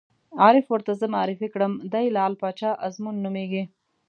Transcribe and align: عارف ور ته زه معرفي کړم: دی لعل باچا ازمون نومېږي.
عارف 0.43 0.65
ور 0.71 0.81
ته 0.87 0.93
زه 0.99 1.05
معرفي 1.15 1.47
کړم: 1.53 1.73
دی 1.93 2.05
لعل 2.15 2.33
باچا 2.41 2.71
ازمون 2.87 3.15
نومېږي. 3.23 3.63